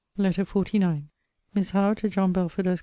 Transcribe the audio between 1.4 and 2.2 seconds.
MISS HOWE, TO